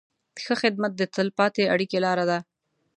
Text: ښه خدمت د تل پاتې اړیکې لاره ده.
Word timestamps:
ښه 0.43 0.53
خدمت 0.61 0.91
د 0.97 1.01
تل 1.13 1.27
پاتې 1.37 1.63
اړیکې 1.73 1.99
لاره 2.05 2.25
ده. 2.29 2.39